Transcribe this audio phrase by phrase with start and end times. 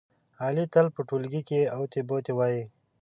[0.43, 2.63] علي تل په ټولگي کې اوتې بوتې وایي.